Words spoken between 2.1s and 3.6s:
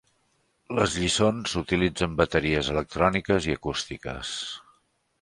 bateries electròniques i